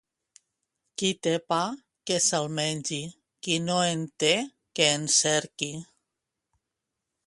[1.01, 1.59] Qui té pa,
[2.11, 2.99] que se'l mengi,
[3.45, 4.35] qui no en té,
[4.79, 5.75] que en cerqui.